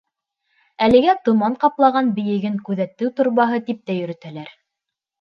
[0.85, 4.55] Әлегә томан ҡаплаған бейеген Күҙәтеү торбаһы тип тә йөрөтәләр.